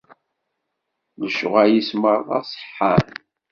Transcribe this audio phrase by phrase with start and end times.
[1.23, 3.09] Lecɣal-is meṛṛa ṣeḥḥan.